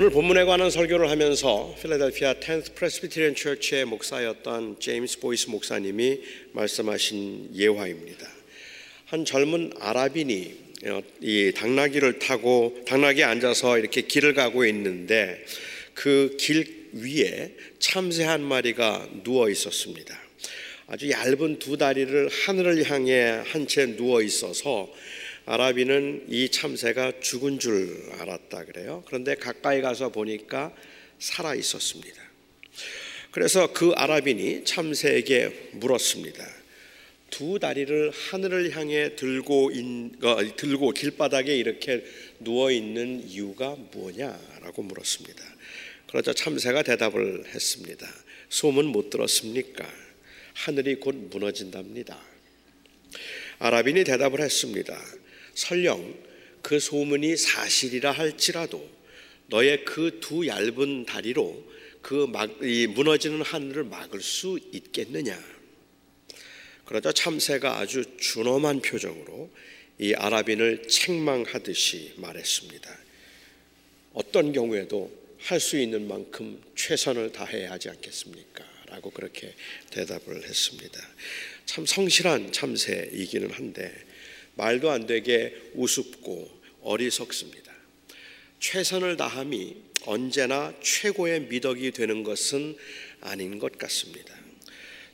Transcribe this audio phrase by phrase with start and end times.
[0.00, 6.20] 오늘 본문에 관한 설교를 하면서 필라델피아 10th Presbyterian Church의 목사였던 제임스 보이스 목사님이
[6.52, 8.30] 말씀하신 예화입니다.
[9.06, 10.54] 한 젊은 아랍인이
[10.86, 15.44] 어, 이 당나귀를 타고 당나귀에 앉아서 이렇게 길을 가고 있는데
[15.94, 20.16] 그 길 위에 참새 한 마리가 누워 있었습니다.
[20.86, 24.88] 아주 얇은 두 다리를 하늘을 향해 한 채 누워 있어서
[25.50, 29.02] 아랍인은 이 참새가 죽은 줄 알았다 그래요.
[29.06, 30.74] 그런데 가까이 가서 보니까
[31.18, 32.22] 살아 있었습니다.
[33.30, 36.46] 그래서 그 아랍인이 참새에게 물었습니다.
[37.30, 42.04] 두 다리를 하늘을 향해 들고 인, 어, 들고 길바닥에 이렇게
[42.40, 45.42] 누워 있는 이유가 뭐냐라고 물었습니다.
[46.08, 48.06] 그러자 참새가 대답을 했습니다.
[48.50, 49.90] 소문 못 들었습니까?
[50.52, 52.20] 하늘이 곧 무너진답니다.
[53.60, 54.94] 아랍인이 대답을 했습니다.
[55.58, 56.14] 설령
[56.62, 58.88] 그 소문이 사실이라 할지라도
[59.48, 61.66] 너의 그 두 얇은 다리로
[62.00, 65.36] 그 막, 이 무너지는 하늘을 막을 수 있겠느냐?
[66.84, 69.50] 그러자 참새가 아주 준엄한 표정으로
[69.98, 72.98] 이 아랍인을 책망하듯이 말했습니다.
[74.12, 78.64] 어떤 경우에도 할 수 있는 만큼 최선을 다해야 하지 않겠습니까?
[78.86, 79.54] 라고 그렇게
[79.90, 81.00] 대답을 했습니다.
[81.66, 84.07] 참 성실한 참새이기는 한데
[84.58, 86.50] 말도 안 되게 우습고
[86.82, 87.72] 어리석습니다.
[88.58, 92.76] 최선을 다함이 언제나 최고의 미덕이 되는 것은
[93.20, 94.34] 아닌 것 같습니다.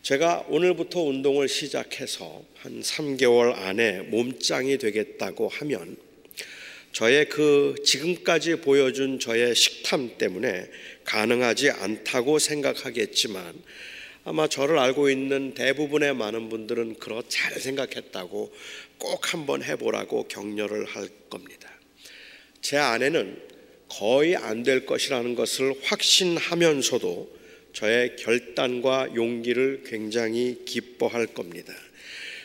[0.03, 5.97] 제가 오늘부터 운동을 시작해서 한 3개월 안에 몸짱이 되겠다고 하면
[6.93, 10.71] 저의 그 지금까지 보여준 저의 식탐 때문에
[11.05, 13.63] 가능하지 않다고 생각하겠지만
[14.27, 18.55] 아마 저를 알고 있는 대부분의 많은 분들은 그렇 잘 생각했다고
[19.05, 21.69] 꼭 한번 해보라고 격려를 할 겁니다.
[22.63, 23.39] 제 아내는
[23.89, 27.37] 거의 안 될 것이라는 것을 확신하면서도
[27.75, 31.75] 저의 결단과 용기를 굉장히 기뻐할 겁니다.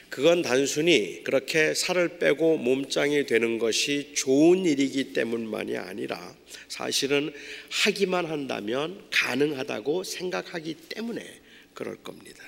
[0.09, 6.35] 그건 단순히 그렇게 살을 빼고 몸짱이 되는 것이 좋은 일이기 때문만이 아니라
[6.67, 7.31] 사실은
[7.69, 11.25] 하기만 한다면 가능하다고 생각하기 때문에
[11.73, 12.43] 그럴 겁니다.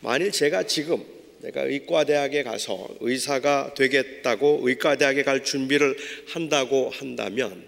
[0.00, 5.96] 만일 제가 지금 내가 의과대학에 가서 의사가 되겠다고 의과대학에 갈 준비를
[6.28, 7.64] 한다고 한다면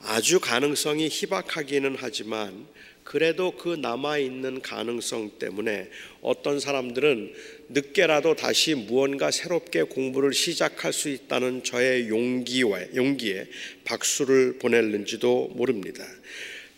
[0.00, 2.66] 아주 가능성이 희박하기는 하지만
[3.04, 5.88] 그래도 그 남아있는 가능성 때문에
[6.20, 7.32] 어떤 사람들은
[7.70, 13.46] 늦게라도 다시 무언가 새롭게 공부를 시작할 수 있다는 저의 용기와 용기에
[13.84, 16.04] 박수를 보낼는지도 모릅니다.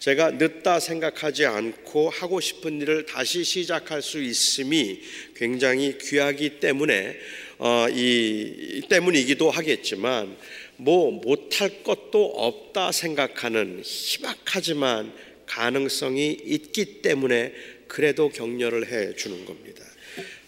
[0.01, 4.99] 제가 늦다 생각하지 않고 하고 싶은 일을 다시 시작할 수 있음이
[5.37, 7.19] 굉장히 귀하기 때문에
[7.59, 10.35] 어, 이 때문이기도 하겠지만
[10.79, 15.13] 뭐 못할 것도 없다 생각하는 희박하지만
[15.45, 17.53] 가능성이 있기 때문에
[17.87, 19.85] 그래도 격려를 해 주는 겁니다.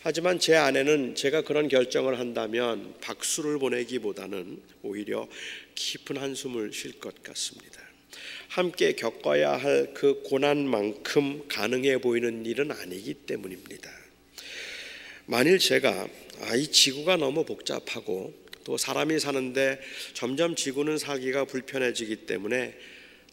[0.01, 5.29] 하지만 제 아내는 제가 그런 결정을 한다면 박수를 보내기보다는 오히려
[5.75, 7.82] 깊은 한숨을 쉴 것 같습니다.
[8.53, 13.91] 함께 겪어야 할 그 고난만큼 가능해 보이는 일은 아니기 때문입니다.
[15.25, 16.07] 만일 제가
[16.43, 19.81] 아, 이 지구가 너무 복잡하고 또 사람이 사는데
[20.13, 22.75] 점점 지구는 살기가 불편해지기 때문에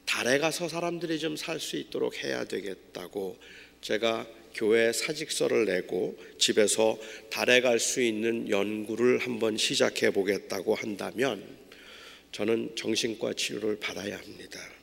[0.06, 3.38] 달에 가서 사람들이 좀 살 수 있도록 해야 되겠다고
[3.82, 4.26] 제가
[4.56, 6.98] 교회 사직서를 내고 집에서
[7.30, 11.44] 달에 갈 수 있는 연구를 한번 시작해 보겠다고 한다면
[12.32, 14.79] 저는 정신과 치료를 받아야 합니다.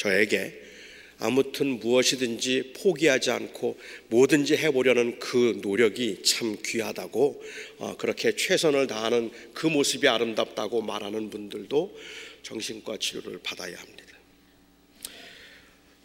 [0.00, 0.58] 저에게
[1.18, 3.78] 아무튼 무엇이든지 포기하지 않고
[4.08, 7.44] 뭐든지 해보려는 그 노력이 참 귀하다고
[7.78, 11.94] 어, 그렇게 최선을 다하는 그 모습이 아름답다고 말하는 분들도
[12.42, 14.16] 정신과 치료를 받아야 합니다.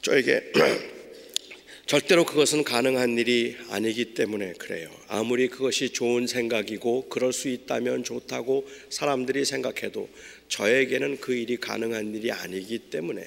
[0.01, 0.51] 저에게
[1.87, 4.89] 절대로 그것은 가능한 일이 아니기 때문에 그래요.
[5.07, 10.09] 아무리 그것이 좋은 생각이고 그럴 수 있다면 좋다고 사람들이 생각해도
[10.49, 13.23] 저에게는 그 일이 가능한 일이 아니기 때문에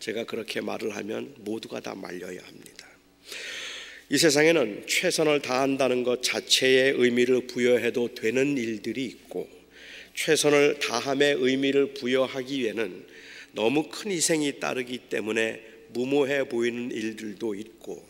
[0.00, 2.88] 제가 그렇게 말을 하면 모두가 다 말려야 합니다.
[4.08, 9.48] 이 세상에는 최선을 다한다는 것 자체의 의미를 부여해도 되는 일들이 있고
[10.14, 13.06] 최선을 다함의 의미를 부여하기 위해는
[13.52, 15.60] 너무 큰 희생이 따르기 때문에
[15.92, 18.04] 무모해 보이는 일들도 있고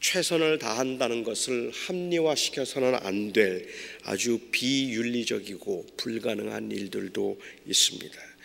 [0.00, 3.66] 최선을 다한다는 것을 합리화시켜서는 안 될
[4.02, 8.35] 아주 비윤리적이고 불가능한 일들도 있습니다.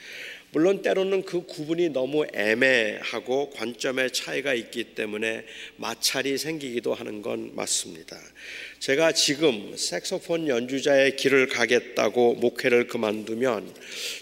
[0.54, 5.46] 물론 때로는 그 구분이 너무 애매하고 관점의 차이가 있기 때문에
[5.78, 8.20] 마찰이 생기기도 하는 건 맞습니다.
[8.80, 13.74] 제가 지금 색소폰 연주자의 길을 가겠다고 목회를 그만두면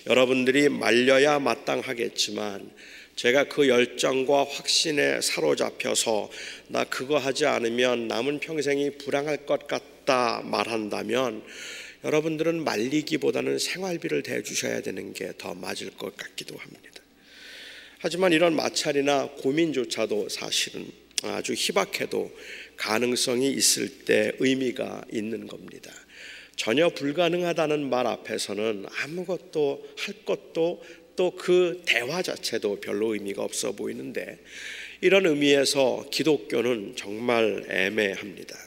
[0.06, 2.70] 여러분들이 말려야 마땅하겠지만
[3.16, 6.30] 제가 그 열정과 확신에 사로잡혀서
[6.68, 11.42] 나 그거 하지 않으면 남은 평생이 불행할 것 같다 말한다면
[12.04, 17.02] 여러분들은 말리기보다는 생활비를 대주셔야 되는 게 더 맞을 것 같기도 합니다.
[18.00, 20.90] 하지만 이런 마찰이나 고민조차도 사실은
[21.24, 22.32] 아주 희박해도
[22.78, 25.92] 가능성이 있을 때 의미가 있는 겁니다.
[26.56, 30.82] 전혀 불가능하다는 말 앞에서는 아무것도 할 것도
[31.16, 34.40] 또 그 대화 자체도 별로 의미가 없어 보이는데
[35.02, 38.58] 이런 의미에서 기독교는 정말 애매합니다.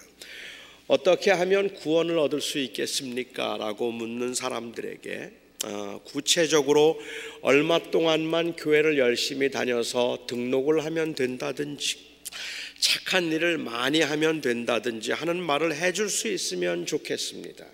[0.93, 3.57] 어떻게 하면 구원을 얻을 수 있겠습니까?
[3.57, 5.31] 라고 묻는 사람들에게
[5.65, 7.01] 어, 구체적으로
[7.41, 11.97] 얼마 동안만 교회를 열심히 다녀서 등록을 하면 된다든지
[12.79, 17.65] 착한 일을 많이 하면 된다든지 하는 말을 해줄 수 있으면 좋겠습니다.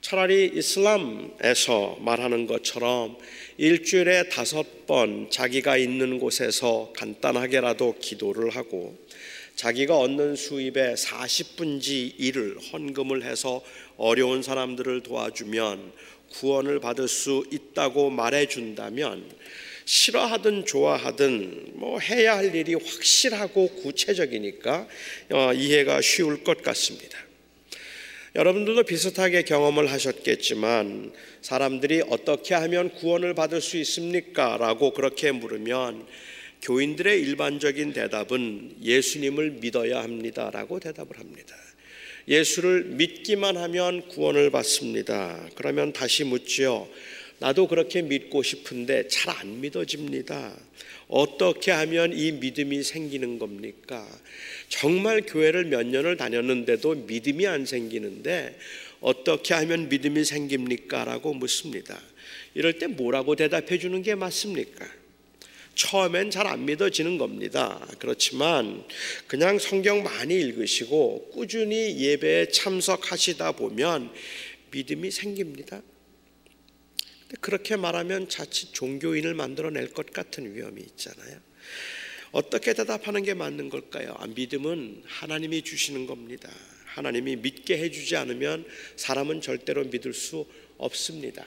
[0.00, 3.18] 차라리 이슬람에서 말하는 것처럼
[3.56, 8.96] 일주일에 다섯 번 자기가 있는 곳에서 간단하게라도 기도를 하고
[9.56, 13.62] 자기가 얻는 수입의 40분지 1을 헌금을 해서
[13.96, 15.92] 어려운 사람들을 도와주면
[16.32, 19.30] 구원을 받을 수 있다고 말해 준다면
[19.84, 24.88] 싫어하든 좋아하든 뭐 해야 할 일이 확실하고 구체적이니까
[25.30, 27.18] 어, 이해가 쉬울 것 같습니다.
[28.34, 34.56] 여러분들도 비슷하게 경험을 하셨겠지만 사람들이 어떻게 하면 구원을 받을 수 있습니까?
[34.56, 36.04] 라고 그렇게 물으면
[36.64, 40.50] 교인들의 일반적인 대답은 예수님을 믿어야 합니다.
[40.50, 41.54] 라고 대답을 합니다.
[42.26, 45.46] 예수를 믿기만 하면 구원을 받습니다.
[45.56, 46.88] 그러면 다시 묻지요.
[47.38, 50.56] 나도 그렇게 믿고 싶은데 잘 안 믿어집니다.
[51.08, 54.08] 어떻게 하면 이 믿음이 생기는 겁니까?
[54.70, 58.58] 정말 교회를 몇 년을 다녔는데도 믿음이 안 생기는데
[59.02, 61.04] 어떻게 하면 믿음이 생깁니까?
[61.04, 62.00] 라고 묻습니다.
[62.54, 65.03] 이럴 때 뭐라고 대답해 주는 게 맞습니까?
[65.74, 67.86] 처음엔 잘 안 믿어지는 겁니다.
[67.98, 68.84] 그렇지만
[69.26, 74.12] 그냥 성경 많이 읽으시고 꾸준히 예배에 참석하시다 보면
[74.70, 75.82] 믿음이 생깁니다.
[77.40, 81.40] 그렇게 말하면 자칫 종교인을 만들어낼 것 같은 위험이 있잖아요.
[82.32, 84.14] 어떻게 대답하는 게 맞는 걸까요?
[84.18, 86.50] 아, 믿음은 하나님이 주시는 겁니다.
[86.86, 88.64] 하나님이 믿게 해주지 않으면
[88.96, 90.46] 사람은 절대로 믿을 수
[90.76, 91.44] 없습니다.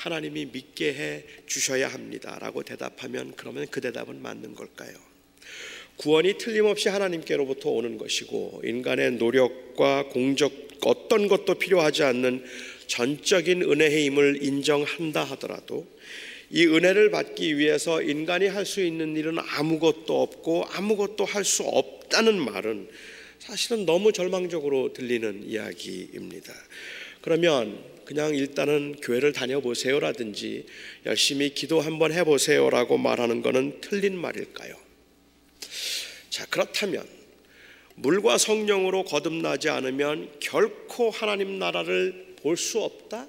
[0.00, 2.38] 하나님이 믿게 해 주셔야 합니다.
[2.40, 4.94] 라고 대답하면 그러면 그 대답은 맞는 걸까요?
[5.96, 12.42] 구원이 틀림없이 하나님께로부터 오는 것이고 인간의 노력과 공적 어떤 것도 필요하지 않는
[12.86, 15.86] 전적인 은혜의 힘을 인정한다 하더라도
[16.48, 22.40] 이 은혜를 받기 위해서 인간이 할 수 있는 일은 아무것도 없고 아무것도 할 수 없다는
[22.40, 22.88] 말은
[23.38, 26.54] 사실은 너무 절망적으로 들리는 이야기입니다.
[27.20, 30.66] 그러면 그냥 일단은 교회를 다녀보세요라든지
[31.06, 34.74] 열심히 기도 한번 해보세요라고 말하는 것은 틀린 말일까요?
[36.28, 37.06] 자, 그렇다면
[37.94, 43.28] 물과 성령으로 거듭나지 않으면 결코 하나님 나라를 볼 수 없다?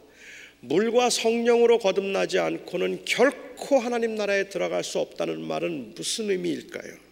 [0.62, 7.10] 물과 성령으로 거듭나지 않고는 결코 하나님 나라에 들어갈 수 없다는 말은 무슨 의미일까요?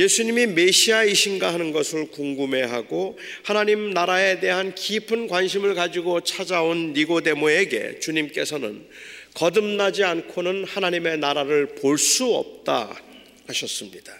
[0.00, 8.86] 예수님이 메시아이신가 하는 것을 궁금해하고 하나님 나라에 대한 깊은 관심을 가지고 찾아온 니고데모에게 주님께서는
[9.34, 12.98] 거듭나지 않고는 하나님의 나라를 볼 수 없다
[13.46, 14.12] 하셨습니다.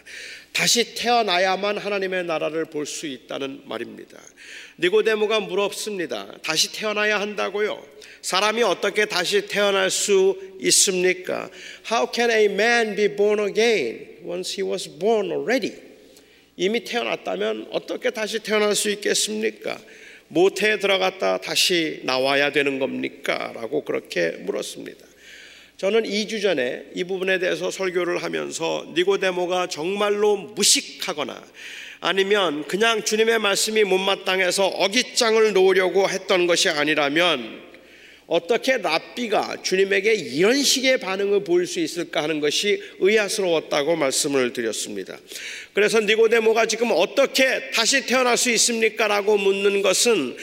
[0.53, 4.19] 다시 태어나야만 하나님의 나라를 볼 수 있다는 말입니다.
[4.79, 6.39] 니고데모가 물었습니다.
[6.43, 7.83] 다시 태어나야 한다고요?
[8.23, 11.49] 사람이 어떻게 다시 태어날 수 있습니까?
[11.91, 15.75] How can a man be born again once he was born already?
[16.57, 19.81] 이미 태어났다면 어떻게 다시 태어날 수 있겠습니까?
[20.29, 23.53] 모태에 들어갔다 다시 나와야 되는 겁니까?
[23.55, 25.07] 라고 그렇게 물었습니다.
[25.81, 31.43] 저는 2주 전에 이 부분에 대해서 설교를 하면서 니고데모가 정말로 무식하거나
[32.01, 37.63] 아니면 그냥 주님의 말씀이 못마땅해서 어깃장을 놓으려고 했던 것이 아니라면
[38.27, 45.19] 어떻게 랍비가 주님에게 이런 식의 반응을 보일 수 있을까 하는 것이 의아스러웠다고 말씀을 드렸습니다.
[45.73, 49.09] 그래서 니고데모가 지금 어떻게 다시 태어날 수 있습니까?
[49.09, 50.37] 라고 묻는 것은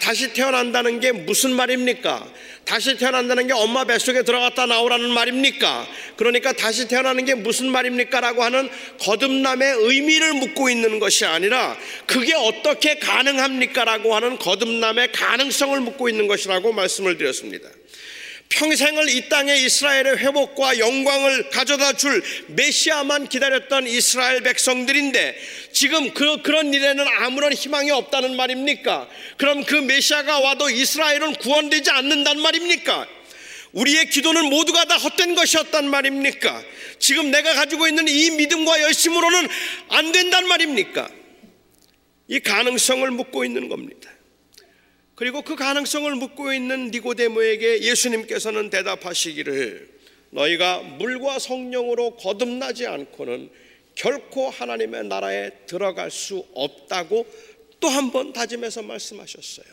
[0.00, 2.30] 다시 태어난다는 게 무슨 말입니까?
[2.64, 5.86] 다시 태어난다는 게 엄마 뱃속에 들어갔다 나오라는 말입니까?
[6.16, 8.20] 그러니까 다시 태어나는 게 무슨 말입니까?
[8.20, 11.76] 라고 하는 거듭남의 의미를 묻고 있는 것이 아니라
[12.06, 13.84] 그게 어떻게 가능합니까?
[13.84, 17.68] 라고 하는 거듭남의 가능성을 묻고 있는 것이라고 말씀을 드렸습니다.
[18.52, 25.36] 평생을 이 땅에 이스라엘의 회복과 영광을 가져다 줄 메시아만 기다렸던 이스라엘 백성들인데
[25.72, 29.08] 지금 그, 그런 일에는 아무런 희망이 없다는 말입니까?
[29.36, 33.06] 그럼 그 메시아가 와도 이스라엘은 구원되지 않는단 말입니까?
[33.72, 36.62] 우리의 기도는 모두가 다 헛된 것이었단 말입니까?
[36.98, 39.48] 지금 내가 가지고 있는 이 믿음과 열심으로는
[39.88, 41.08] 안 된단 말입니까?
[42.28, 44.10] 이 가능성을 묻고 있는 겁니다.
[45.14, 49.88] 그리고 그 가능성을 묻고 있는 니고데모에게 예수님께서는 대답하시기를
[50.30, 53.50] 너희가 물과 성령으로 거듭나지 않고는
[53.94, 57.26] 결코 하나님의 나라에 들어갈 수 없다고
[57.82, 59.66] 또 한 번 다짐해서 말씀하셨어요.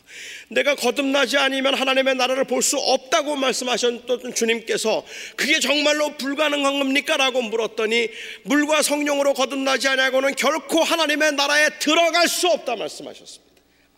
[0.50, 5.06] 내가 거듭나지 않으면 하나님의 나라를 볼 수 없다고 말씀하셨던 주님께서
[5.36, 7.18] 그게 정말로 불가능한 겁니까?
[7.18, 8.10] 라고 물었더니
[8.44, 13.49] 물과 성령으로 거듭나지 않고는 결코 하나님의 나라에 들어갈 수 없다 말씀하셨습니다.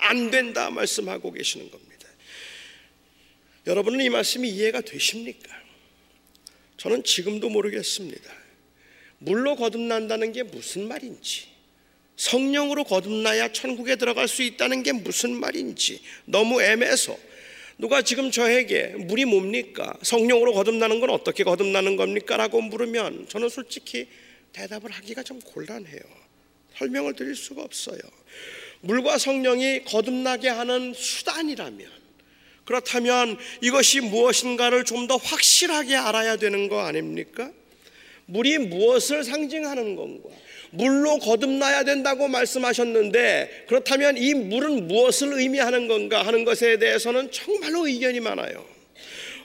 [0.01, 2.07] 안 된다 말씀하고 계시는 겁니다.
[3.67, 5.49] 여러분은 이 말씀이 이해가 되십니까?
[6.77, 8.33] 저는 지금도 모르겠습니다.
[9.19, 11.47] 물로 거듭난다는 게 무슨 말인지,
[12.15, 17.17] 성령으로 거듭나야 천국에 들어갈 수 있다는 게 무슨 말인지 너무 애매해서
[17.77, 19.97] 누가 지금 저에게 물이 뭡니까?
[20.03, 22.37] 성령으로 거듭나는 건 어떻게 거듭나는 겁니까?
[22.37, 24.07] 라고 물으면 저는 솔직히
[24.53, 26.01] 대답을 하기가 좀 곤란해요.
[26.77, 27.99] 설명을 드릴 수가 없어요.
[28.81, 32.01] 물과 성령이 거듭나게 하는 수단이라면
[32.65, 37.51] 그렇다면 이것이 무엇인가를 좀 더 확실하게 알아야 되는 거 아닙니까?
[38.27, 40.29] 물이 무엇을 상징하는 건가?
[40.69, 48.21] 물로 거듭나야 된다고 말씀하셨는데 그렇다면 이 물은 무엇을 의미하는 건가 하는 것에 대해서는 정말로 의견이
[48.21, 48.65] 많아요.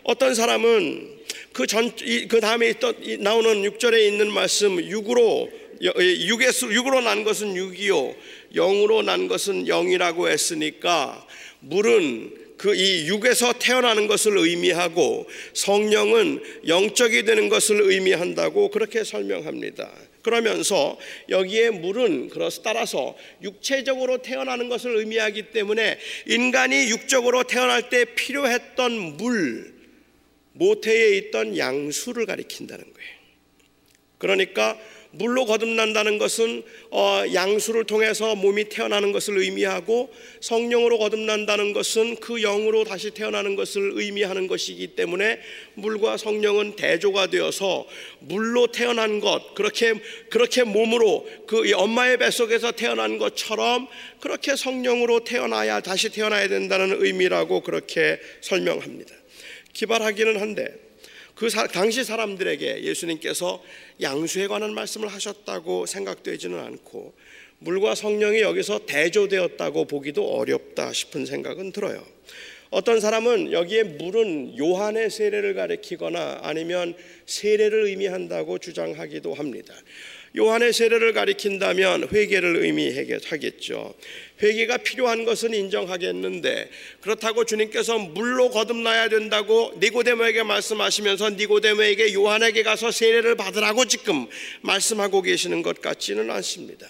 [0.05, 1.16] 어떤 사람은
[1.52, 1.90] 그 전,
[2.28, 8.14] 그 다음에 있던, 나오는 6절에 있는 말씀, 6으로, 6에서, 6으로 난 것은 6이요,
[8.54, 11.26] 0으로 난 것은 0이라고 했으니까,
[11.61, 19.92] 물은 그이 육에서 태어나는 것을 의미하고 성령은 영적이 되는 것을 의미한다고 그렇게 설명합니다.
[20.23, 29.18] 그러면서 여기에 물은 그래서 따라서 육체적으로 태어나는 것을 의미하기 때문에 인간이 육적으로 태어날 때 필요했던
[29.18, 29.73] 물,
[30.52, 33.11] 모태에 있던 양수를 가리킨다는 거예요.
[34.18, 34.76] 그러니까
[35.18, 42.85] 물로 거듭난다는 것은 어, 양수를 통해서 몸이 태어나는 것을 의미하고 성령으로 거듭난다는 것은 그 영으로
[42.85, 45.40] 다시 태어나는 것을 의미하는 것이기 때문에
[45.75, 47.87] 물과 성령은 대조가 되어서
[48.20, 49.94] 물로 태어난 것 그렇게
[50.30, 53.88] 그렇게 몸으로 그 엄마의 뱃속에서 태어난 것처럼
[54.20, 59.14] 그렇게 성령으로 태어나야 다시 태어나야 된다는 의미라고 그렇게 설명합니다.
[59.73, 60.86] 기발하기는 한데
[61.37, 63.62] 그 사, 당시 사람들에게 예수님께서
[64.00, 67.14] 양수에 관한 말씀을 하셨다고 생각되지는 않고
[67.59, 72.02] 물과 성령이 여기서 대조되었다고 보기도 어렵다 싶은 생각은 들어요.
[72.70, 76.94] 어떤 사람은 여기에 물은 요한의 세례를 가리키거나 아니면
[77.26, 79.75] 세례를 의미한다고 주장하기도 합니다.
[80.37, 83.94] 요한의 세례를 가리킨다면 회개를 의미하겠죠.
[84.42, 86.68] 회개가 필요한 것은 인정하겠는데
[87.00, 94.26] 그렇다고 주님께서 물로 거듭나야 된다고 니고데모에게 말씀하시면서 니고데모에게 요한에게 가서 세례를 받으라고 지금
[94.61, 96.87] 말씀하고 계시는 것 같지는 않습니다.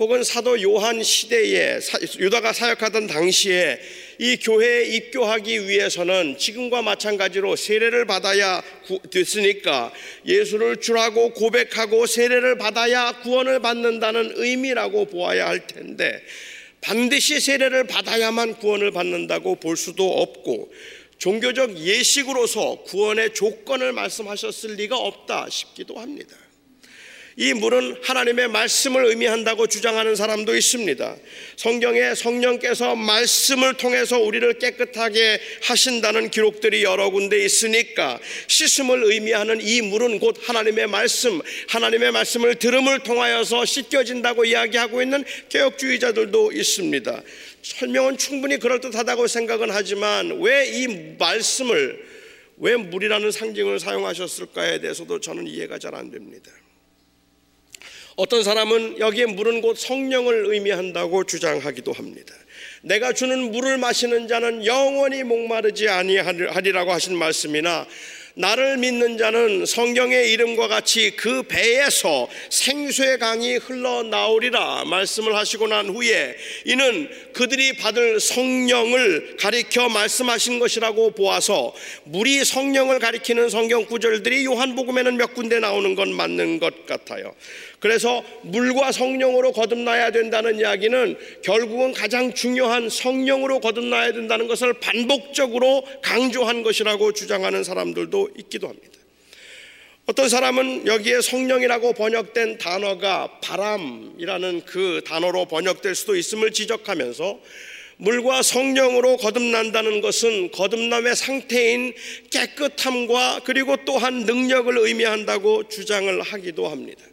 [0.00, 1.78] 혹은 사도 요한 시대에
[2.18, 3.78] 유다가 사역하던 당시에
[4.18, 8.62] 이 교회에 입교하기 위해서는 지금과 마찬가지로 세례를 받아야
[9.10, 9.92] 됐으니까
[10.26, 16.22] 예수를 주라고 고백하고 세례를 받아야 구원을 받는다는 의미라고 보아야 할 텐데
[16.80, 20.72] 반드시 세례를 받아야만 구원을 받는다고 볼 수도 없고
[21.18, 26.34] 종교적 예식으로서 구원의 조건을 말씀하셨을 리가 없다 싶기도 합니다.
[27.40, 31.16] 이 물은 하나님의 말씀을 의미한다고 주장하는 사람도 있습니다.
[31.56, 40.18] 성경에 성령께서 말씀을 통해서 우리를 깨끗하게 하신다는 기록들이 여러 군데 있으니까 씻음을 의미하는 이 물은
[40.18, 47.22] 곧 하나님의 말씀, 하나님의 말씀을 들음을 통하여서 씻겨진다고 이야기하고 있는 개혁주의자들도 있습니다.
[47.62, 52.04] 설명은 충분히 그럴듯하다고 생각은 하지만 왜 이 말씀을
[52.58, 56.50] 왜 물이라는 상징을 사용하셨을까에 대해서도 저는 이해가 잘 안 됩니다.
[58.16, 62.34] 어떤 사람은 여기에 물은 곧 성령을 의미한다고 주장하기도 합니다.
[62.82, 67.86] 내가 주는 물을 마시는 자는 영원히 목마르지 아니하리라고 하신 말씀이나
[68.34, 76.36] 나를 믿는 자는 성경의 이름과 같이 그 배에서 생수의 강이 흘러나오리라 말씀을 하시고 난 후에
[76.64, 81.74] 이는 그들이 받을 성령을 가리켜 말씀하신 것이라고 보아서
[82.04, 87.34] 물이 성령을 가리키는 성경 구절들이 요한복음에는 몇 군데 나오는 건 맞는 것 같아요.
[87.80, 96.62] 그래서 물과 성령으로 거듭나야 된다는 이야기는 결국은 가장 중요한 성령으로 거듭나야 된다는 것을 반복적으로 강조한
[96.62, 99.00] 것이라고 주장하는 사람들도 있기도 합니다.
[100.04, 107.40] 어떤 사람은 여기에 성령이라고 번역된 단어가 바람이라는 그 단어로 번역될 수도 있음을 지적하면서
[107.96, 111.94] 물과 성령으로 거듭난다는 것은 거듭남의 상태인
[112.30, 117.04] 깨끗함과 그리고 또한 능력을 의미한다고 주장을 하기도 합니다.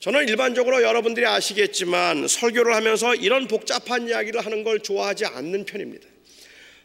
[0.00, 6.06] 저는 일반적으로 여러분들이 아시겠지만 설교를 하면서 이런 복잡한 이야기를 하는 걸 좋아하지 않는 편입니다.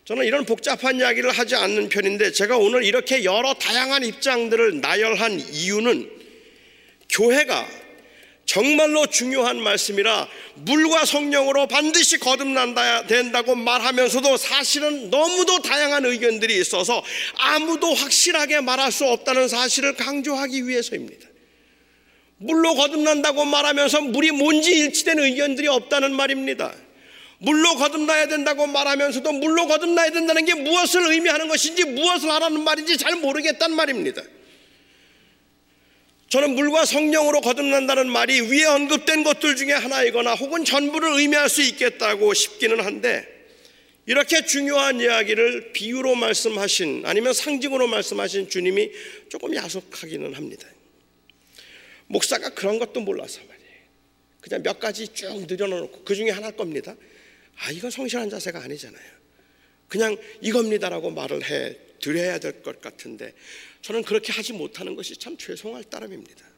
[0.05, 6.09] 저는 이런 복잡한 이야기를 하지 않는 편인데 제가 오늘 이렇게 여러 다양한 입장들을 나열한 이유는
[7.09, 7.67] 교회가
[8.45, 17.03] 정말로 중요한 말씀이라 물과 성령으로 반드시 거듭난다 된다고 말하면서도 사실은 너무도 다양한 의견들이 있어서
[17.37, 21.29] 아무도 확실하게 말할 수 없다는 사실을 강조하기 위해서입니다.
[22.41, 26.73] 물로 거듭난다고 말하면서 물이 뭔지 일치된 의견들이 없다는 말입니다.
[27.37, 33.15] 물로 거듭나야 된다고 말하면서도 물로 거듭나야 된다는 게 무엇을 의미하는 것인지 무엇을 하라는 말인지 잘
[33.15, 34.21] 모르겠단 말입니다.
[36.29, 42.33] 저는 물과 성령으로 거듭난다는 말이 위에 언급된 것들 중에 하나이거나 혹은 전부를 의미할 수 있겠다고
[42.33, 43.27] 싶기는 한데
[44.05, 48.91] 이렇게 중요한 이야기를 비유로 말씀하신 아니면 상징으로 말씀하신 주님이
[49.29, 50.67] 조금 야속하기는 합니다.
[52.11, 53.71] 목사가 그런 것도 몰라서 말이에요.
[54.41, 56.95] 그냥 몇 가지 쭉 늘여놓고 그 중에 하나일 겁니다.
[57.57, 59.21] 아, 이건 성실한 자세가 아니잖아요.
[59.87, 63.33] 그냥 이겁니다라고 말을 해 드려야 될 것 같은데
[63.81, 66.50] 저는 그렇게 하지 못하는 것이 참 죄송할 따름입니다.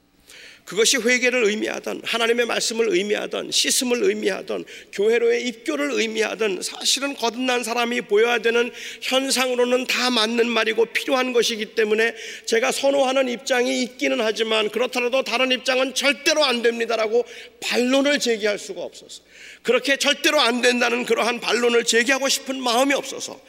[0.65, 8.39] 그것이 회개를 의미하던 하나님의 말씀을 의미하던 씻음을 의미하던 교회로의 입교를 의미하던 사실은 거듭난 사람이 보여야
[8.39, 12.15] 되는 현상으로는 다 맞는 말이고 필요한 것이기 때문에
[12.46, 17.25] 제가 선호하는 입장이 있기는 하지만 그렇더라도 다른 입장은 절대로 안 됩니다라고
[17.60, 19.22] 반론을 제기할 수가 없어서
[19.63, 23.39] 그렇게 절대로 안 된다는 그러한 반론을 제기하고 싶은 마음이 없어서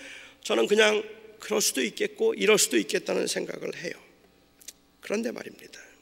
[0.42, 1.02] 저는 그냥
[1.38, 3.92] 그럴 수도 있겠고 이럴 수도 있겠다는 생각을 해요.
[5.00, 5.93] 그런데 말입니다.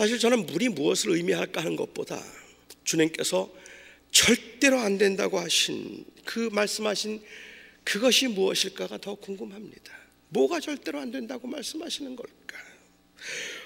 [0.00, 2.18] 사실 저는 물이 무엇을 의미할까 하는 것보다
[2.84, 3.50] 주님께서
[4.10, 7.20] 절대로 안 된다고 하신 그 말씀하신
[7.84, 9.92] 그것이 무엇일까가 더 궁금합니다.
[10.30, 12.56] 뭐가 절대로 안 된다고 말씀하시는 걸까?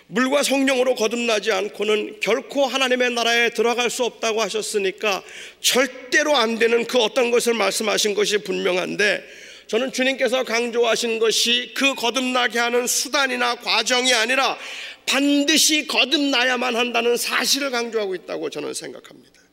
[0.08, 5.22] 물과 성령으로 거듭나지 않고는 결코 하나님의 나라에 들어갈 수 없다고 하셨으니까
[5.60, 9.24] 절대로 안 되는 그 어떤 것을 말씀하신 것이 분명한데
[9.66, 14.58] 저는 주님께서 강조하신 것이 그 거듭나게 하는 수단이나 과정이 아니라
[15.06, 19.44] 반드시 거듭나야만 한다는 사실을 강조하고 있다고 저는 생각합니다.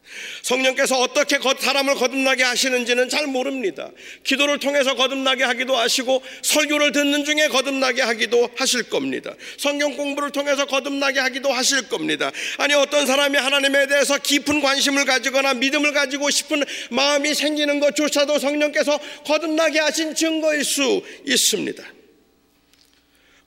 [0.42, 3.92] 성령께서 어떻게 사람을 거듭나게 하시는지는 잘 모릅니다.
[4.24, 9.34] 기도를 통해서 거듭나게 하기도 하시고 설교를 듣는 중에 거듭나게 하기도 하실 겁니다.
[9.58, 12.32] 성경 공부를 통해서 거듭나게 하기도 하실 겁니다.
[12.58, 19.00] 아니 어떤 사람이 하나님에 대해서 깊은 관심을 가지거나 믿음을 가지고 싶은 마음이 생기는 것조차도 성령께서
[19.26, 22.01] 거듭나게 하신 증거일 수 있습니다.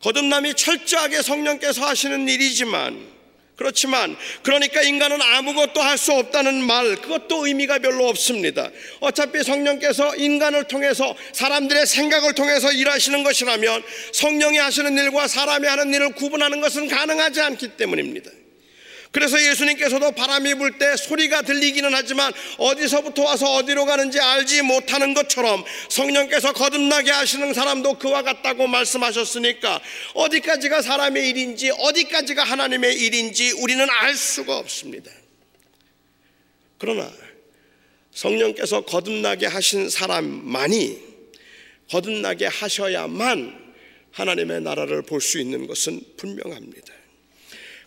[0.05, 3.15] 거듭남이 철저하게 성령께서 하시는 일이지만
[3.57, 8.69] 그렇지만 그러니까 인간은 아무것도 할 수 없다는 말 그것도 의미가 별로 없습니다.
[9.01, 16.13] 어차피 성령께서 인간을 통해서 사람들의 생각을 통해서 일하시는 것이라면 성령이 하시는 일과 사람이 하는 일을
[16.13, 18.31] 구분하는 것은 가능하지 않기 때문입니다.
[19.15, 25.65] 그래서 예수님께서도 바람이 불 때 소리가 들리기는 하지만 어디서부터 와서 어디로 가는지 알지 못하는 것처럼
[25.89, 29.81] 성령께서 거듭나게 하시는 사람도 그와 같다고 말씀하셨으니까
[30.15, 35.13] 어디까지가 사람의 일인지 어디까지가 하나님의 일인지 우리는 알 수가 없습니다.
[36.79, 37.09] 그러나
[38.11, 40.99] 성령께서 거듭나게 하신 사람만이
[41.89, 43.75] 거듭나게 하셔야만
[44.11, 46.93] 하나님의 나라를 볼 수 있는 것은 분명합니다.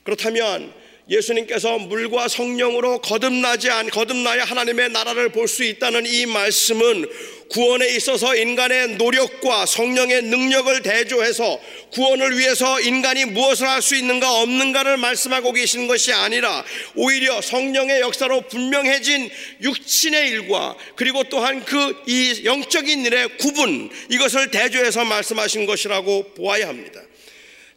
[0.03, 7.05] 그렇다면 예수님께서 물과 성령으로 거듭나지 않 거듭나야 하나님의 나라를 볼 수 있다는 이 말씀은
[7.49, 11.61] 구원에 있어서 인간의 노력과 성령의 능력을 대조해서
[11.93, 16.65] 구원을 위해서 인간이 무엇을 할 수 있는가 없는가를 말씀하고 계신 것이 아니라
[16.95, 19.29] 오히려 성령의 역사로 분명해진
[19.61, 27.01] 육신의 일과 그리고 또한 그 이 영적인 일의 구분 이것을 대조해서 말씀하신 것이라고 보아야 합니다.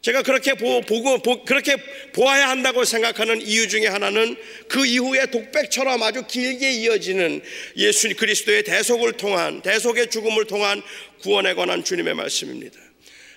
[0.01, 1.75] 제가 그렇게 보, 보고 보, 그렇게
[2.11, 4.35] 보아야 한다고 생각하는 이유 중에 하나는
[4.67, 7.41] 그 이후에 독백처럼 아주 길게 이어지는
[7.77, 10.81] 예수 그리스도의 대속을 통한 대속의 죽음을 통한
[11.21, 12.79] 구원에 관한 주님의 말씀입니다.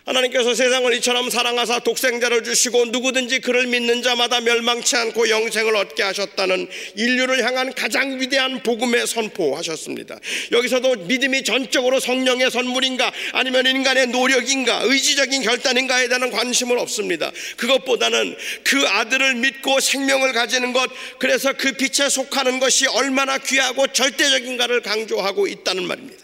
[0.04, 6.68] 하나님께서 세상을 이처럼 사랑하사 독생자를 주시고 누구든지 그를 믿는 자마다 멸망치 않고 영생을 얻게 하셨다는
[6.94, 10.18] 인류를 향한 가장 위대한 복음의 선포하셨습니다.
[10.52, 17.32] 여기서도 믿음이 전적으로 성령의 선물인가 아니면 인간의 노력인가 의지적인 결단인가에 대한 관심은 없습니다.
[17.56, 24.82] 그것보다는 그 아들을 믿고 생명을 가지는 것 그래서 그 빛에 속하는 것이 얼마나 귀하고 절대적인가를
[24.82, 26.22] 강조하고 있다는 말입니다.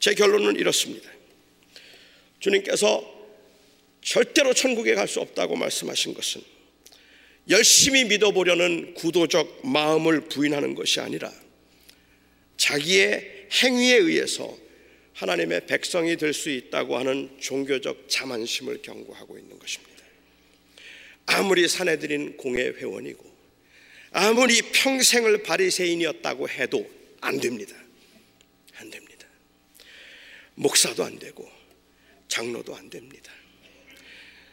[0.00, 1.12] 제 결론은 이렇습니다.
[2.42, 3.10] 주님께서
[4.02, 6.42] 절대로 천국에 갈 수 없다고 말씀하신 것은
[7.48, 11.32] 열심히 믿어보려는 구도적 마음을 부인하는 것이 아니라
[12.56, 14.56] 자기의 행위에 의해서
[15.14, 19.92] 하나님의 백성이 될 수 있다고 하는 종교적 자만심을 경고하고 있는 것입니다.
[21.26, 23.30] 아무리 사내들인 공회 회원이고
[24.10, 27.74] 아무리 평생을 바리새인이었다고 해도 안 됩니다.
[28.76, 29.26] 안 됩니다.
[30.54, 31.61] 목사도 안 되고
[32.32, 33.30] 장로도 안 됩니다.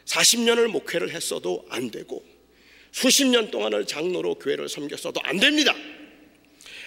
[0.04, 2.22] 40년을 목회를 했어도 안 되고
[2.92, 5.74] 수십 년 동안을 장로로 교회를 섬겼어도 안 됩니다.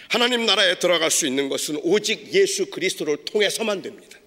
[0.10, 4.19] 하나님 나라에 들어갈 수 있는 것은 오직 예수 그리스도를 통해서만 됩니다.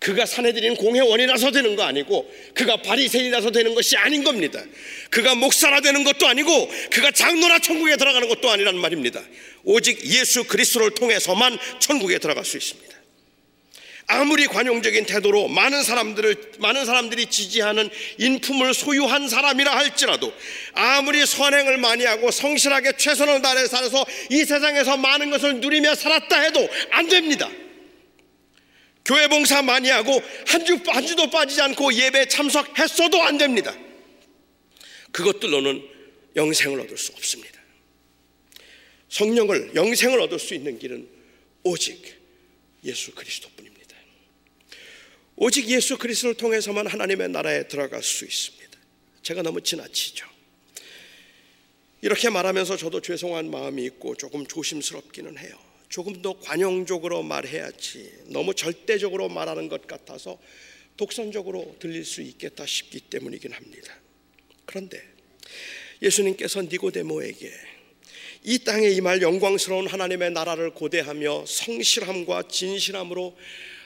[0.00, 4.62] 그가 사내들인 공회원이라서 되는 거 아니고 그가 바리새인이라서 되는 것이 아닌 겁니다.
[5.10, 9.22] 그가 목사라 되는 것도 아니고 그가 장로나 천국에 들어가는 것도 아니란 말입니다.
[9.62, 12.95] 오직 예수 그리스도를 통해서만 천국에 들어갈 수 있습니다.
[14.08, 20.32] 아무리 관용적인 태도로 많은 사람들을 많은 사람들이 지지하는 인품을 소유한 사람이라 할지라도
[20.74, 26.68] 아무리 선행을 많이 하고 성실하게 최선을 다해 살아서 이 세상에서 많은 것을 누리며 살았다 해도
[26.90, 27.50] 안 됩니다.
[29.04, 33.74] 교회 봉사 많이 하고 한 주 한 주도 빠지지 않고 예배 참석했어도 안 됩니다.
[35.12, 35.82] 그것들로는
[36.36, 37.60] 영생을 얻을 수 없습니다.
[39.08, 41.08] 성령을 영생을 얻을 수 있는 길은
[41.62, 42.04] 오직
[42.84, 43.75] 예수 그리스도뿐입니다.
[45.36, 48.78] 오직 예수 그리스도를 통해서만 하나님의 나라에 들어갈 수 있습니다.
[49.22, 50.26] 제가 너무 지나치죠.
[52.00, 55.58] 이렇게 말하면서 저도 죄송한 마음이 있고 조금 조심스럽기는 해요.
[55.88, 60.38] 조금 더 관용적으로 말해야지 너무 절대적으로 말하는 것 같아서
[60.96, 63.94] 독선적으로 들릴 수 있겠다 싶기 때문이긴 합니다.
[64.64, 65.02] 그런데
[66.02, 67.52] 예수님께서 니고데모에게
[68.44, 73.36] 이 땅에 임할 영광스러운 하나님의 나라를 고대하며 성실함과 진실함으로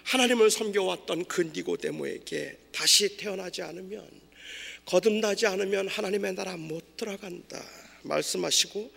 [0.04, 4.08] 하나님을 섬겨왔던 그 니고데모에게 다시 태어나지 않으면
[4.86, 7.62] 거듭나지 않으면 하나님의 나라 못 들어간다
[8.02, 8.90] 말씀하시고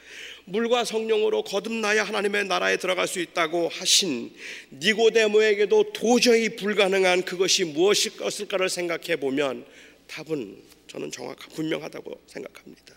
[0.46, 4.34] 물과 성령으로 거듭나야 하나님의 나라에 들어갈 수 있다고 하신
[4.72, 9.66] 니고데모에게도 도저히 불가능한 그것이 무엇일까를 생각해 보면
[10.08, 12.96] 답은 저는 정확 분명하다고 생각합니다.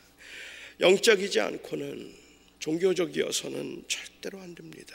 [0.81, 2.14] 영적이지 않고는
[2.59, 4.95] 종교적이어서는 절대로 안 됩니다.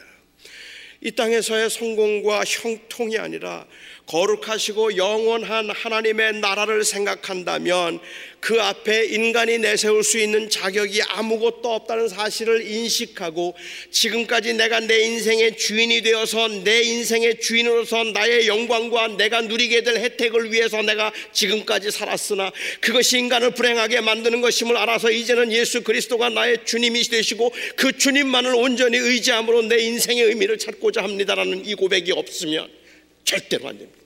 [1.03, 3.65] 이 땅에서의 성공과 형통이 아니라
[4.11, 7.99] 거룩하시고 영원한 하나님의 나라를 생각한다면
[8.41, 13.55] 그 앞에 인간이 내세울 수 있는 자격이 아무것도 없다는 사실을 인식하고
[13.91, 20.51] 지금까지 내가 내 인생의 주인이 되어서 내 인생의 주인으로서 나의 영광과 내가 누리게 될 혜택을
[20.51, 27.03] 위해서 내가 지금까지 살았으나 그것이 인간을 불행하게 만드는 것임을 알아서 이제는 예수 그리스도가 나의 주님이
[27.03, 32.67] 되시고 그 주님만을 온전히 의지함으로 내 인생의 의미를 찾고자 합니다라는 이 고백이 없으면
[33.23, 34.00] 절대로 안 됩니다.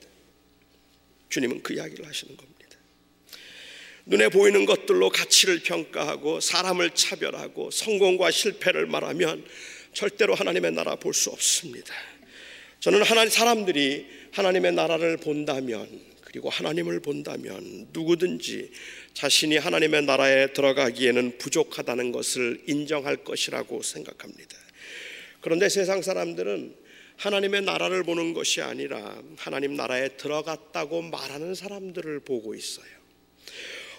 [1.36, 2.56] 주님은 그 이야기를 하시는 겁니다.
[4.06, 9.44] 눈에 보이는 것들로 가치를 평가하고 사람을 차별하고 성공과 실패를 말하면
[9.92, 11.92] 절대로 하나님의 나라 볼 수 없습니다.
[12.80, 15.86] 저는 하나님 사람들이 하나님의 나라를 본다면
[16.22, 18.70] 그리고 하나님을 본다면 누구든지
[19.12, 24.56] 자신이 하나님의 나라에 들어가기에는 부족하다는 것을 인정할 것이라고 생각합니다.
[25.42, 26.85] 그런데 세상 사람들은
[27.16, 32.96] 하나님의 나라를 보는 것이 아니라 하나님 나라에 들어갔다고 말하는 사람들을 보고 있어요.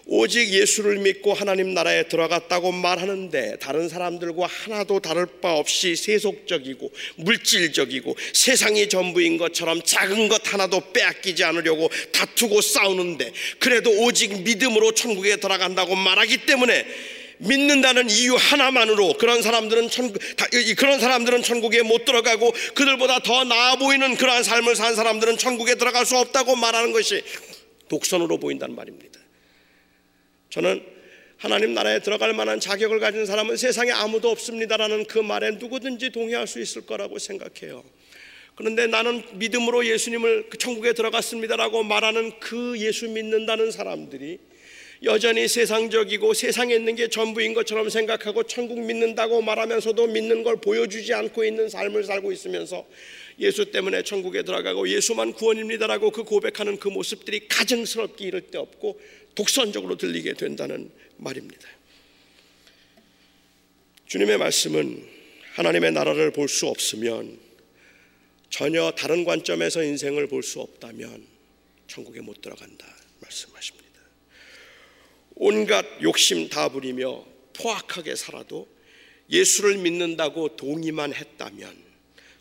[0.10, 8.15] 오직 예수를 믿고 하나님 나라에 들어갔다고 말하는데 다른 사람들과 하나도 다를 바 없이 세속적이고 물질적이고
[8.34, 15.95] 세상이 전부인 것처럼 작은 것 하나도 빼앗기지 않으려고 다투고 싸우는데 그래도 오직 믿음으로 천국에 들어간다고
[15.95, 16.86] 말하기 때문에
[17.39, 20.21] 믿는다는 이유 하나만으로 그런 사람들은 천국
[20.78, 26.06] 그런 사람들은 천국에 못 들어가고 그들보다 더 나아 보이는 그러한 삶을 산 사람들은 천국에 들어갈
[26.06, 27.23] 수 없다고 말하는 것이
[27.89, 29.19] 독선으로 보인다는 말입니다.
[30.50, 30.84] 저는
[31.38, 36.60] 하나님 나라에 들어갈 만한 자격을 가진 사람은 세상에 아무도 없습니다라는 그 말에 누구든지 동의할 수
[36.60, 37.84] 있을 거라고 생각해요.
[38.56, 44.39] 그런데 나는 믿음으로 예수님을 그 천국에 들어갔습니다라고 말하는 그 예수 믿는다는 사람들이
[45.04, 51.44] 여전히 세상적이고 세상에 있는 게 전부인 것처럼 생각하고 천국 믿는다고 말하면서도 믿는 걸 보여주지 않고
[51.44, 52.88] 있는 삶을 살고 있으면서
[53.40, 59.00] 예수 때문에 천국에 들어가고 예수만 구원입니다라고 그 고백하는 그 모습들이 가증스럽게 이를 데 없고
[59.36, 61.70] 독선적으로 들리게 된다는 말입니다.
[64.08, 65.06] 주님의 말씀은
[65.54, 67.38] 하나님의 나라를 볼 수 없으면
[68.50, 71.24] 전혀 다른 관점에서 인생을 볼 수 없다면
[71.88, 72.88] 천국에 못 들어간다
[73.20, 73.77] 말씀하십니다.
[75.39, 77.23] 온갖 욕심 다 부리며
[77.54, 78.67] 포악하게 살아도
[79.30, 81.76] 예수를 믿는다고 동의만 했다면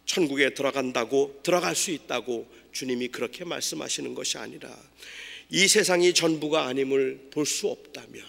[0.06, 4.74] 천국에 들어간다고 들어갈 수 있다고 주님이 그렇게 말씀하시는 것이 아니라
[5.50, 8.24] 이 세상이 전부가 아님을 볼 수 없다면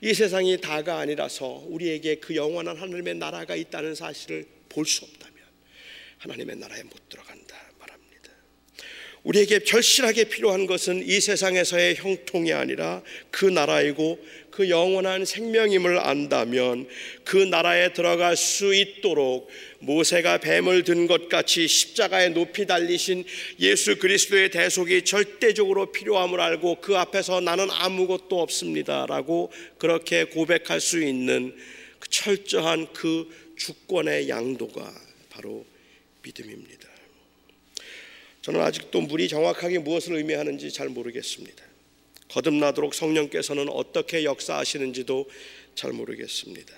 [0.00, 5.34] 이 세상이 다가 아니라서 우리에게 그 영원한 하나님의 나라가 있다는 사실을 볼 수 없다면
[6.18, 7.43] 하나님의 나라에 못 들어간다.
[9.24, 14.18] 우리에게 절실하게 필요한 것은 이 세상에서의 형통이 아니라 그 나라이고
[14.50, 16.86] 그 영원한 생명임을 안다면
[17.24, 23.24] 그 나라에 들어갈 수 있도록 모세가 뱀을 든 것 같이 십자가에 높이 달리신
[23.60, 31.54] 예수 그리스도의 대속이 절대적으로 필요함을 알고 그 앞에서 나는 아무것도 없습니다라고 그렇게 고백할 수 있는
[31.98, 34.92] 그 철저한 그 주권의 양도가
[35.30, 35.66] 바로
[36.22, 36.93] 믿음입니다.
[38.44, 41.64] 저는 아직도 물이 정확하게 무엇을 의미하는지 잘 모르겠습니다.
[42.28, 45.30] 거듭나도록 성령께서는 어떻게 역사하시는지도
[45.74, 46.74] 잘 모르겠습니다.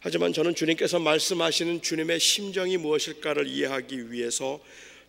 [0.00, 4.58] 하지만 저는 주님께서 말씀하시는 주님의 심정이 무엇일까를 이해하기 위해서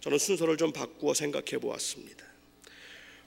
[0.01, 2.25] 저는 순서를 좀 바꾸어 생각해 보았습니다.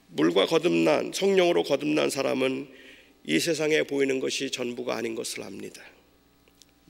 [0.09, 2.69] 물과 거듭난 성령으로 거듭난 사람은
[3.25, 5.81] 이 세상에 보이는 것이 전부가 아닌 것을 압니다.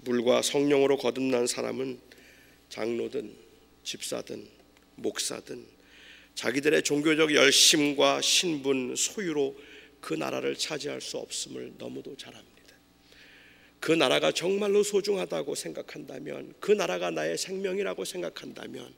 [0.03, 1.97] 물과 성령으로 거듭난 사람은
[2.67, 3.33] 장로든
[3.85, 4.58] 집사든
[5.01, 5.65] 목사든
[6.35, 9.59] 자기들의 종교적 열심과 신분, 소유로
[9.99, 12.49] 그 나라를 차지할 수 없음을 너무도 잘 압니다.
[13.79, 18.93] 그 나라가 정말로 소중하다고 생각한다면, 그 나라가 나의 생명이라고 생각한다면,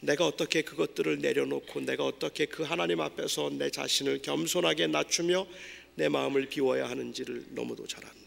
[0.00, 5.46] 내가 어떻게 그것들을 내려놓고, 내가 어떻게 그 하나님 앞에서 내 자신을 겸손하게 낮추며
[5.96, 8.23] 내 마음을 비워야 하는지를 너무도 잘 압니다.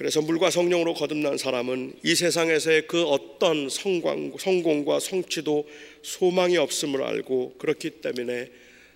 [0.00, 5.68] 그래서 물과 성령으로 거듭난 사람은 이 세상에서의 그 어떤 성광, 성공과 성취도
[6.02, 8.50] 소망이 없음을 알고 그렇기 때문에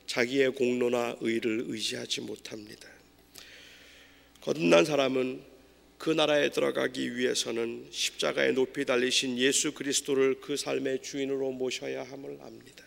[0.06, 2.88] 자기의 공로나 의를 의지하지 못합니다.
[4.40, 5.42] 거듭난 사람은
[5.98, 12.82] 그 나라에 들어가기 위해서는 십자가에 높이 달리신 예수 그리스도를 그 삶의 주인으로 모셔야 함을 압니다.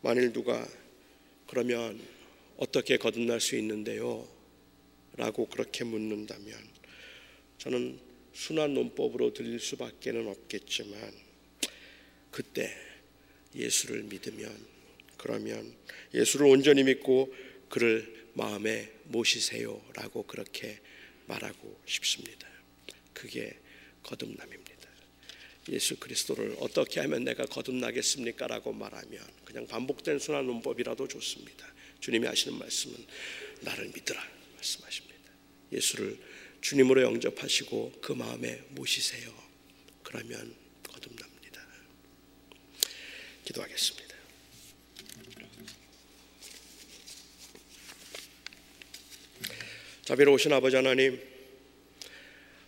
[0.00, 0.66] 만일 누가
[1.46, 2.00] 그러면
[2.56, 4.33] 어떻게 거듭날 수 있는데요?
[5.16, 6.58] 라고 그렇게 묻는다면
[7.58, 7.98] 저는
[8.32, 11.12] 순한 논법으로 들릴 수밖에는 없겠지만
[12.30, 12.74] 그때
[13.54, 14.52] 예수를 믿으면
[15.16, 15.72] 그러면
[16.12, 17.32] 예수를 온전히 믿고
[17.68, 20.80] 그를 마음에 모시세요라고 그렇게
[21.26, 22.48] 말하고 싶습니다.
[23.12, 23.56] 그게
[24.02, 24.74] 거듭남입니다.
[25.70, 31.72] 예수 그리스도를 어떻게 하면 내가 거듭나겠습니까 라고 말하면 그냥 반복된 순한 논법이라도 좋습니다.
[32.00, 32.96] 주님이 하시는 말씀은
[33.62, 34.43] 나를 믿으라.
[34.64, 35.30] 말씀하십니다.
[35.72, 36.18] 예수를
[36.60, 39.30] 주님으로 영접하시고 그 마음에 모시세요.
[40.02, 40.54] 그러면
[40.88, 41.60] 거듭납니다.
[43.44, 44.14] 기도하겠습니다.
[50.04, 51.20] 자비로우신 아버지 하나님,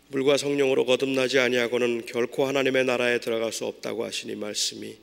[0.09, 4.97] 물과 성령으로 거듭나지 아니하고는 결코 하나님의 나라에 들어갈 수 없다고 하시니 말씀이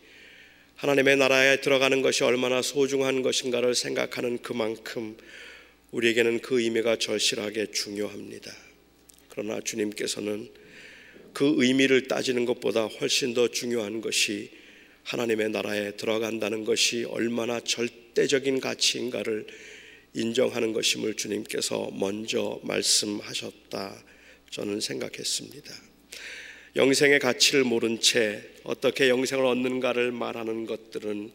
[0.77, 5.15] 하나님의 나라에 들어가는 것이 얼마나 소중한 것인가를 생각하는 그만큼
[5.93, 8.51] 우리에게는 그 의미가 절실하게 중요합니다.
[9.29, 10.49] 그러나 주님께서는
[11.33, 14.49] 그 의미를 따지는 것보다 훨씬 더 중요한 것이
[15.03, 19.45] 하나님의 나라에 들어간다는 것이 얼마나 절대적인 가치인가를
[20.15, 24.03] 인정하는 것임을 주님께서 먼저 말씀하셨다.
[24.49, 25.73] 저는 생각했습니다.
[26.75, 31.31] 영생의 가치를 모른 채 어떻게 영생을 얻는가를 말하는 것들은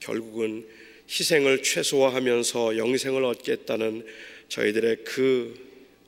[0.00, 0.66] 결국은
[1.08, 4.06] 희생을 최소화하면서 영생을 얻겠다는
[4.48, 5.54] 저희들의 그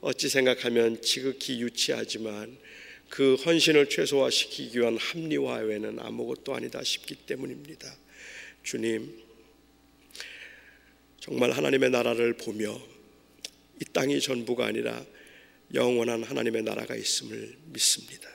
[0.00, 2.57] 어찌 생각하면 지극히 유치하지만
[3.09, 7.94] 그 헌신을 최소화시키기 위한 합리화 외에는 아무것도 아니다 싶기 때문입니다.
[8.62, 9.22] 주님,
[11.20, 12.78] 정말 하나님의 나라를 보며
[13.80, 15.04] 이 땅이 전부가 아니라
[15.72, 18.28] 영원한 하나님의 나라가 있음을 믿습니다.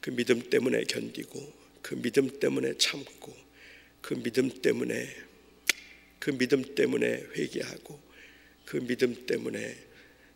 [0.00, 1.52] 그 믿음 때문에 견디고,
[1.82, 3.34] 그 믿음 때문에 참고,
[4.00, 5.08] 그 믿음 때문에
[6.24, 8.00] 그 믿음 때문에 회개하고
[8.64, 9.76] 그 믿음 때문에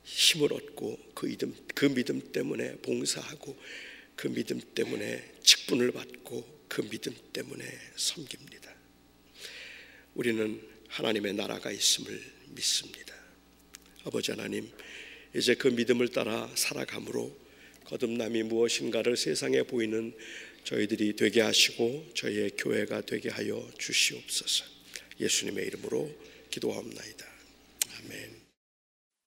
[0.04, 3.58] 힘을 얻고 그 믿음 그 믿음 때문에 봉사하고
[4.14, 7.64] 그 믿음 때문에 직분을 받고 그 믿음 때문에
[7.96, 8.74] 섬깁니다.
[10.14, 13.14] 우리는 하나님의 나라가 있음을 믿습니다.
[14.04, 14.70] 아버지 하나님,
[15.34, 17.34] 이제 그 믿음을 따라 살아감으로
[17.84, 20.14] 거듭남이 무엇인가를 세상에 보이는
[20.64, 24.77] 저희들이 되게 하시고 저희의 교회가 되게 하여 주시옵소서.
[25.20, 26.10] 예수님의 이름으로
[26.50, 27.26] 기도합니다.
[27.98, 28.37] 아멘.